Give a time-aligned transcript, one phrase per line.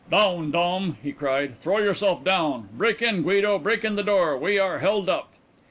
[0.11, 2.69] "Down, Dom!" he cried, "throw yourself down!
[2.73, 3.59] Break in, Guido.
[3.59, 4.35] Break in the door.
[4.35, 5.29] We are held up!"